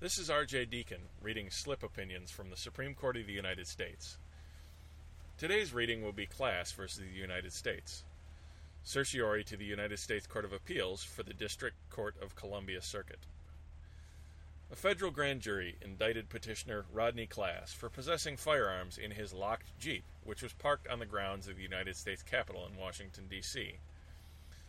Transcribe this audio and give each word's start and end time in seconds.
This 0.00 0.16
is 0.16 0.30
R.J. 0.30 0.66
Deacon 0.66 1.00
reading 1.20 1.50
slip 1.50 1.82
opinions 1.82 2.30
from 2.30 2.50
the 2.50 2.56
Supreme 2.56 2.94
Court 2.94 3.16
of 3.16 3.26
the 3.26 3.32
United 3.32 3.66
States. 3.66 4.16
Today's 5.36 5.72
reading 5.72 6.04
will 6.04 6.12
be 6.12 6.24
Class 6.24 6.70
versus 6.70 7.00
the 7.00 7.20
United 7.20 7.52
States. 7.52 8.04
Certiorari 8.84 9.42
to 9.42 9.56
the 9.56 9.64
United 9.64 9.98
States 9.98 10.24
Court 10.24 10.44
of 10.44 10.52
Appeals 10.52 11.02
for 11.02 11.24
the 11.24 11.34
District 11.34 11.74
Court 11.90 12.14
of 12.22 12.36
Columbia 12.36 12.80
Circuit. 12.80 13.18
A 14.70 14.76
federal 14.76 15.10
grand 15.10 15.40
jury 15.40 15.74
indicted 15.82 16.28
petitioner 16.28 16.84
Rodney 16.92 17.26
Class 17.26 17.72
for 17.72 17.90
possessing 17.90 18.36
firearms 18.36 18.98
in 18.98 19.10
his 19.10 19.32
locked 19.32 19.76
Jeep, 19.80 20.04
which 20.22 20.44
was 20.44 20.52
parked 20.52 20.86
on 20.86 21.00
the 21.00 21.06
grounds 21.06 21.48
of 21.48 21.56
the 21.56 21.62
United 21.64 21.96
States 21.96 22.22
Capitol 22.22 22.68
in 22.72 22.78
Washington, 22.78 23.24
D.C. 23.28 23.78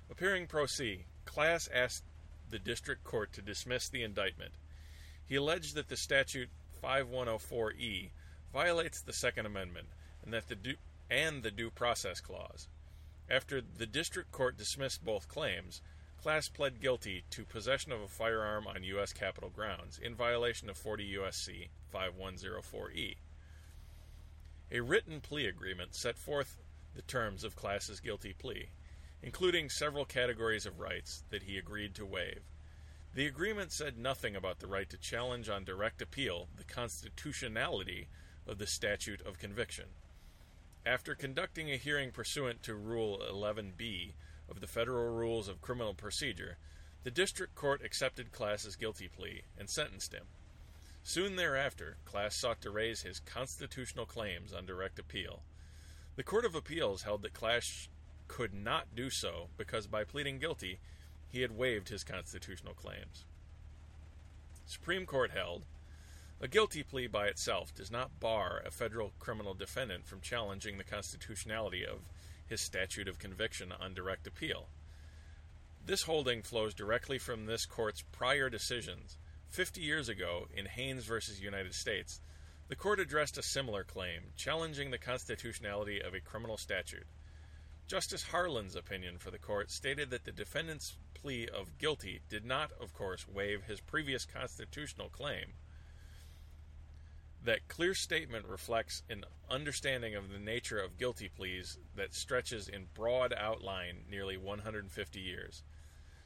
Appearing 0.09 0.47
pro 0.47 0.65
se, 0.65 1.05
Class 1.25 1.69
asked 1.71 2.03
the 2.49 2.57
district 2.57 3.03
court 3.03 3.31
to 3.33 3.43
dismiss 3.43 3.89
the 3.89 4.01
indictment. 4.01 4.53
He 5.29 5.35
alleged 5.35 5.75
that 5.75 5.89
the 5.89 5.95
statute 5.95 6.49
5104E 6.83 8.09
violates 8.51 8.99
the 8.99 9.13
Second 9.13 9.45
Amendment 9.45 9.87
and 10.23 10.33
that 10.33 10.47
the 10.49 10.55
due, 10.55 10.75
and 11.09 11.43
the 11.43 11.51
due 11.51 11.69
process 11.69 12.19
clause. 12.19 12.67
After 13.29 13.61
the 13.61 13.85
district 13.85 14.31
court 14.31 14.57
dismissed 14.57 15.05
both 15.05 15.27
claims, 15.27 15.81
Class 16.21 16.49
pled 16.49 16.81
guilty 16.81 17.23
to 17.29 17.45
possession 17.45 17.91
of 17.91 18.01
a 18.01 18.07
firearm 18.07 18.67
on 18.67 18.83
U.S. 18.83 19.13
Capitol 19.13 19.49
grounds 19.49 19.97
in 19.97 20.15
violation 20.15 20.69
of 20.69 20.77
40 20.77 21.05
U.S.C. 21.05 21.69
5104E. 21.93 23.15
A 24.71 24.79
written 24.81 25.21
plea 25.21 25.45
agreement 25.45 25.95
set 25.95 26.17
forth 26.17 26.57
the 26.93 27.01
terms 27.03 27.43
of 27.45 27.55
Class's 27.55 28.01
guilty 28.01 28.33
plea, 28.33 28.69
including 29.23 29.69
several 29.69 30.03
categories 30.03 30.65
of 30.65 30.79
rights 30.79 31.23
that 31.29 31.43
he 31.43 31.57
agreed 31.57 31.95
to 31.95 32.05
waive. 32.05 32.41
The 33.15 33.25
agreement 33.25 33.71
said 33.71 33.97
nothing 33.97 34.35
about 34.35 34.59
the 34.59 34.67
right 34.67 34.89
to 34.89 34.97
challenge 34.97 35.49
on 35.49 35.63
direct 35.63 36.01
appeal 36.01 36.47
the 36.55 36.63
constitutionality 36.63 38.07
of 38.45 38.59
the 38.59 38.67
statute 38.67 39.21
of 39.21 39.39
conviction. 39.39 39.85
After 40.85 41.15
conducting 41.15 41.71
a 41.71 41.77
hearing 41.77 42.11
pursuant 42.11 42.61
to 42.63 42.75
Rule 42.75 43.19
11b 43.19 44.13
of 44.47 44.61
the 44.61 44.67
Federal 44.67 45.11
Rules 45.11 45.47
of 45.47 45.61
Criminal 45.61 45.93
Procedure, 45.93 46.57
the 47.03 47.11
district 47.11 47.55
court 47.55 47.81
accepted 47.83 48.31
Class's 48.31 48.75
guilty 48.75 49.07
plea 49.07 49.41
and 49.57 49.69
sentenced 49.69 50.13
him. 50.13 50.25
Soon 51.03 51.35
thereafter, 51.35 51.97
Class 52.05 52.35
sought 52.35 52.61
to 52.61 52.69
raise 52.69 53.01
his 53.01 53.19
constitutional 53.21 54.05
claims 54.05 54.53
on 54.53 54.65
direct 54.65 54.99
appeal. 54.99 55.41
The 56.15 56.23
Court 56.23 56.45
of 56.45 56.55
Appeals 56.55 57.03
held 57.03 57.23
that 57.23 57.33
Class 57.33 57.87
could 58.27 58.53
not 58.53 58.95
do 58.95 59.09
so 59.09 59.47
because 59.57 59.87
by 59.87 60.03
pleading 60.03 60.37
guilty, 60.39 60.79
he 61.29 61.41
had 61.41 61.57
waived 61.57 61.89
his 61.89 62.03
constitutional 62.03 62.73
claims. 62.73 63.25
Supreme 64.65 65.05
Court 65.05 65.31
held 65.31 65.63
a 66.41 66.47
guilty 66.47 66.83
plea 66.83 67.07
by 67.07 67.27
itself 67.27 67.75
does 67.75 67.91
not 67.91 68.19
bar 68.21 68.63
a 68.65 68.71
federal 68.71 69.11
criminal 69.19 69.53
defendant 69.53 70.05
from 70.05 70.21
challenging 70.21 70.77
the 70.77 70.85
constitutionality 70.85 71.85
of 71.85 71.99
his 72.47 72.61
statute 72.61 73.09
of 73.09 73.19
conviction 73.19 73.73
on 73.77 73.93
direct 73.93 74.25
appeal. 74.25 74.67
This 75.85 76.03
holding 76.03 76.41
flows 76.41 76.73
directly 76.73 77.17
from 77.17 77.45
this 77.45 77.65
court's 77.65 78.03
prior 78.11 78.49
decisions. 78.49 79.17
Fifty 79.49 79.81
years 79.81 80.07
ago, 80.07 80.47
in 80.55 80.65
Haynes 80.65 81.05
v. 81.05 81.17
United 81.41 81.73
States, 81.73 82.21
the 82.69 82.75
court 82.75 82.99
addressed 82.99 83.37
a 83.37 83.43
similar 83.43 83.83
claim, 83.83 84.31
challenging 84.37 84.91
the 84.91 84.97
constitutionality 84.97 85.99
of 85.99 86.13
a 86.13 86.21
criminal 86.21 86.57
statute. 86.57 87.07
Justice 87.89 88.25
Harlan's 88.31 88.75
opinion 88.75 89.17
for 89.17 89.31
the 89.31 89.39
court 89.39 89.71
stated 89.71 90.11
that 90.11 90.23
the 90.23 90.31
defendant's 90.31 90.95
plea 91.15 91.47
of 91.47 91.79
guilty 91.79 92.19
did 92.29 92.45
not, 92.45 92.69
of 92.79 92.93
course, 92.93 93.27
waive 93.27 93.63
his 93.63 93.81
previous 93.81 94.25
constitutional 94.25 95.09
claim. 95.09 95.53
That 97.43 97.67
clear 97.67 97.95
statement 97.95 98.45
reflects 98.45 99.01
an 99.09 99.25
understanding 99.49 100.13
of 100.13 100.29
the 100.29 100.37
nature 100.37 100.77
of 100.77 100.99
guilty 100.99 101.29
pleas 101.35 101.79
that 101.95 102.13
stretches 102.13 102.67
in 102.67 102.89
broad 102.93 103.33
outline 103.33 104.03
nearly 104.07 104.37
150 104.37 105.19
years. 105.19 105.63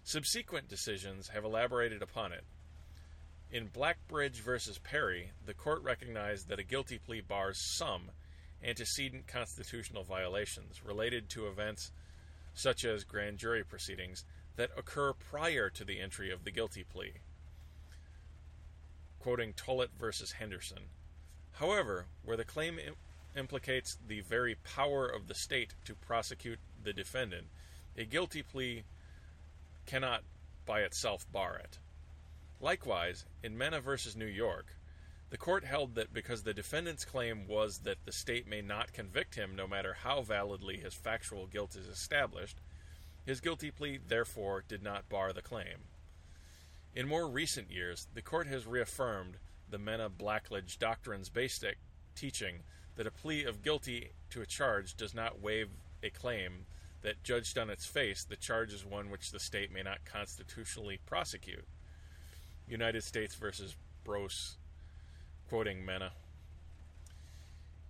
Subsequent 0.04 0.68
decisions 0.68 1.30
have 1.30 1.46
elaborated 1.46 2.02
upon 2.02 2.34
it. 2.34 2.44
In 3.50 3.70
Blackledge 3.70 4.42
v. 4.42 4.80
Perry, 4.84 5.32
the 5.46 5.54
court 5.54 5.82
recognized 5.82 6.50
that 6.50 6.60
a 6.60 6.64
guilty 6.64 6.98
plea 6.98 7.22
bars 7.22 7.58
some 7.58 8.12
antecedent 8.64 9.28
constitutional 9.28 10.04
violations 10.04 10.82
related 10.86 11.30
to 11.30 11.48
events 11.48 11.92
such 12.54 12.86
as 12.86 13.04
grand 13.04 13.38
jury 13.38 13.64
proceedings 13.64 14.26
that 14.56 14.72
occur 14.78 15.14
prior 15.14 15.70
to 15.70 15.84
the 15.84 16.00
entry 16.00 16.32
of 16.32 16.44
the 16.44 16.52
guilty 16.52 16.84
plea. 16.84 17.14
Quoting 19.20 19.54
Tollett 19.54 19.90
v. 20.00 20.12
Henderson. 20.38 20.90
However, 21.54 22.06
where 22.24 22.38
the 22.38 22.44
claim 22.44 22.80
implicates 23.36 23.98
the 24.08 24.22
very 24.22 24.56
power 24.56 25.08
of 25.08 25.28
the 25.28 25.36
state 25.36 25.74
to 25.86 25.96
prosecute 25.96 26.60
the 26.84 26.94
defendant, 26.94 27.48
a 27.98 28.06
guilty 28.06 28.44
plea 28.44 28.84
cannot 29.86 30.24
by 30.66 30.82
itself 30.82 31.26
bar 31.32 31.60
it. 31.64 31.80
Likewise, 32.62 33.26
in 33.44 33.58
Menna 33.58 33.82
v. 33.82 34.18
New 34.18 34.26
York, 34.26 34.68
the 35.34 35.38
court 35.40 35.66
held 35.66 35.96
that 35.96 36.14
because 36.14 36.44
the 36.44 36.54
defendant's 36.54 37.04
claim 37.04 37.48
was 37.48 37.80
that 37.80 37.98
the 38.06 38.12
state 38.12 38.48
may 38.48 38.62
not 38.62 38.94
convict 38.94 39.34
him 39.34 39.56
no 39.56 39.66
matter 39.66 39.96
how 40.04 40.22
validly 40.22 40.78
his 40.78 40.94
factual 40.94 41.48
guilt 41.48 41.76
is 41.76 41.88
established, 41.88 42.62
his 43.26 43.42
guilty 43.42 43.72
plea 43.72 43.98
therefore 44.08 44.64
did 44.68 44.84
not 44.84 45.10
bar 45.10 45.34
the 45.34 45.42
claim. 45.42 45.88
In 46.94 47.08
more 47.08 47.28
recent 47.28 47.72
years, 47.72 48.06
the 48.14 48.22
court 48.22 48.46
has 48.46 48.68
reaffirmed 48.68 49.38
the 49.68 49.80
Menna 49.80 50.08
Blackledge 50.08 50.78
Doctrine's 50.78 51.30
basic 51.30 51.80
teaching 52.14 52.60
that 52.96 53.08
a 53.08 53.12
plea 53.12 53.44
of 53.44 53.64
guilty 53.64 54.12
to 54.30 54.42
a 54.42 54.46
charge 54.46 54.96
does 54.96 55.16
not 55.16 55.42
waive 55.42 55.70
a 56.04 56.12
claim 56.12 56.68
that, 57.02 57.24
judged 57.24 57.58
on 57.58 57.72
its 57.72 57.88
face, 57.88 58.24
the 58.24 58.36
charge 58.36 58.72
is 58.72 58.86
one 58.86 59.10
which 59.10 59.32
the 59.32 59.40
state 59.40 59.74
may 59.74 59.82
not 59.82 60.06
constitutionally 60.06 61.00
prosecute. 61.08 61.66
United 62.68 63.04
States 63.04 63.34
v. 63.34 63.48
Broce, 64.06 64.58
quoting 65.50 65.86
Menna. 65.86 66.12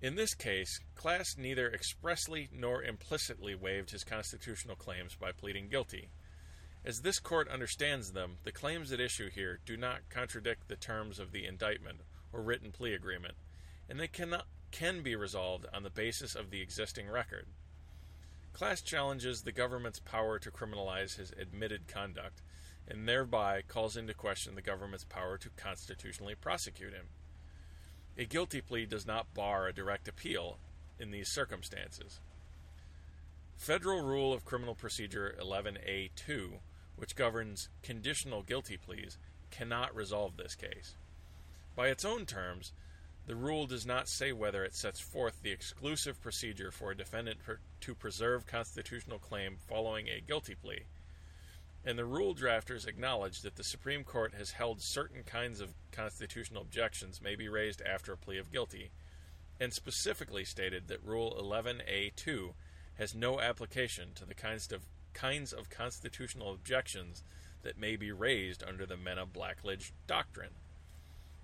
In 0.01 0.15
this 0.15 0.33
case, 0.33 0.79
Class 0.95 1.37
neither 1.37 1.71
expressly 1.71 2.49
nor 2.53 2.83
implicitly 2.83 3.55
waived 3.55 3.91
his 3.91 4.03
constitutional 4.03 4.75
claims 4.75 5.15
by 5.15 5.31
pleading 5.31 5.69
guilty. 5.69 6.09
As 6.85 6.99
this 6.99 7.19
court 7.19 7.47
understands 7.47 8.11
them, 8.11 8.37
the 8.43 8.51
claims 8.51 8.91
at 8.91 8.99
issue 8.99 9.29
here 9.29 9.59
do 9.65 9.77
not 9.77 10.09
contradict 10.09 10.67
the 10.67 10.75
terms 10.75 11.19
of 11.19 11.31
the 11.31 11.45
indictment 11.45 12.01
or 12.33 12.41
written 12.41 12.71
plea 12.71 12.93
agreement, 12.93 13.35
and 13.89 13.97
they 13.97 14.09
cannot, 14.09 14.47
can 14.71 15.01
be 15.01 15.15
resolved 15.15 15.65
on 15.73 15.83
the 15.83 15.89
basis 15.89 16.35
of 16.35 16.49
the 16.49 16.61
existing 16.61 17.09
record. 17.09 17.45
Class 18.51 18.81
challenges 18.81 19.41
the 19.41 19.51
government's 19.51 19.99
power 19.99 20.37
to 20.39 20.51
criminalize 20.51 21.15
his 21.15 21.31
admitted 21.39 21.87
conduct 21.87 22.41
and 22.87 23.07
thereby 23.07 23.61
calls 23.61 23.95
into 23.95 24.13
question 24.13 24.55
the 24.55 24.61
government's 24.61 25.05
power 25.05 25.37
to 25.37 25.49
constitutionally 25.51 26.35
prosecute 26.35 26.93
him. 26.93 27.05
A 28.17 28.25
guilty 28.25 28.61
plea 28.61 28.85
does 28.85 29.07
not 29.07 29.33
bar 29.33 29.67
a 29.67 29.73
direct 29.73 30.07
appeal 30.07 30.59
in 30.99 31.11
these 31.11 31.29
circumstances. 31.29 32.19
Federal 33.57 34.01
Rule 34.01 34.33
of 34.33 34.45
Criminal 34.45 34.75
Procedure 34.75 35.35
11A2, 35.41 36.59
which 36.95 37.15
governs 37.15 37.69
conditional 37.81 38.43
guilty 38.43 38.77
pleas, 38.77 39.17
cannot 39.49 39.95
resolve 39.95 40.37
this 40.37 40.55
case. 40.55 40.95
By 41.75 41.87
its 41.87 42.05
own 42.05 42.25
terms, 42.25 42.71
the 43.25 43.35
rule 43.35 43.65
does 43.65 43.85
not 43.85 44.09
say 44.09 44.31
whether 44.31 44.63
it 44.63 44.75
sets 44.75 44.99
forth 44.99 45.41
the 45.41 45.51
exclusive 45.51 46.21
procedure 46.21 46.71
for 46.71 46.91
a 46.91 46.97
defendant 46.97 47.39
per- 47.43 47.59
to 47.81 47.95
preserve 47.95 48.45
constitutional 48.45 49.17
claim 49.17 49.57
following 49.67 50.07
a 50.07 50.21
guilty 50.21 50.55
plea. 50.55 50.83
And 51.85 51.97
the 51.97 52.05
rule 52.05 52.33
drafters 52.33 52.87
acknowledge 52.87 53.41
that 53.41 53.55
the 53.55 53.63
Supreme 53.63 54.03
Court 54.03 54.33
has 54.35 54.51
held 54.51 54.81
certain 54.81 55.23
kinds 55.23 55.59
of 55.59 55.73
constitutional 55.91 56.61
objections 56.61 57.21
may 57.21 57.35
be 57.35 57.49
raised 57.49 57.81
after 57.81 58.13
a 58.13 58.17
plea 58.17 58.37
of 58.37 58.51
guilty, 58.51 58.91
and 59.59 59.73
specifically 59.73 60.45
stated 60.45 60.87
that 60.87 61.03
Rule 61.03 61.37
11A2 61.39 62.53
has 62.95 63.13
no 63.13 63.39
application 63.41 64.09
to 64.15 64.25
the 64.25 64.33
kinds 64.33 64.71
of 64.71 64.83
kinds 65.13 65.53
of 65.53 65.69
constitutional 65.69 66.53
objections 66.53 67.23
that 67.61 67.77
may 67.77 67.95
be 67.95 68.11
raised 68.11 68.63
under 68.63 68.85
the 68.85 68.95
Menna 68.95 69.27
Blackledge 69.27 69.91
Doctrine. 70.07 70.55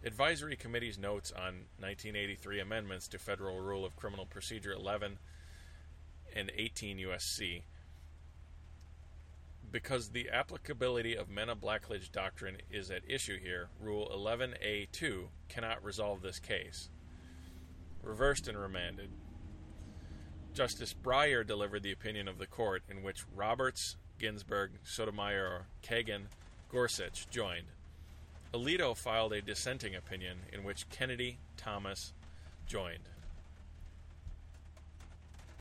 Advisory 0.04 0.56
Committee's 0.56 0.98
notes 0.98 1.32
on 1.32 1.66
1983 1.78 2.60
amendments 2.60 3.08
to 3.10 3.20
Federal 3.20 3.60
Rule 3.60 3.86
of 3.86 3.96
Criminal 3.96 4.26
Procedure 4.26 4.72
11 4.72 5.20
and 6.36 6.52
18 6.56 6.98
USC. 6.98 7.64
Because 9.72 10.10
the 10.10 10.30
applicability 10.30 11.16
of 11.16 11.30
Menna 11.30 11.56
Blackledge 11.56 12.12
Doctrine 12.12 12.58
is 12.72 12.90
at 12.90 13.04
issue 13.08 13.40
here, 13.40 13.70
Rule 13.80 14.12
11A2 14.16 15.28
cannot 15.48 15.84
resolve 15.84 16.22
this 16.22 16.40
case. 16.40 16.90
Reversed 18.02 18.48
and 18.48 18.58
remanded. 18.58 19.12
Justice 20.54 20.96
Breyer 20.96 21.46
delivered 21.46 21.84
the 21.84 21.92
opinion 21.92 22.28
of 22.28 22.40
the 22.40 22.48
court 22.48 22.82
in 22.90 23.04
which 23.04 23.26
Roberts, 23.36 23.98
Ginsburg, 24.18 24.72
Sotomayor, 24.84 25.68
Kagan, 25.84 26.24
Gorsuch 26.72 27.30
joined. 27.30 27.68
Alito 28.54 28.98
filed 28.98 29.34
a 29.34 29.42
dissenting 29.42 29.94
opinion 29.94 30.40
in 30.52 30.64
which 30.64 30.90
Kennedy 30.90 31.38
Thomas 31.56 32.14
joined. 32.66 33.10